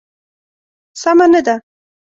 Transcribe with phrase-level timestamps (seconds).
[1.01, 1.55] سمه نه ده.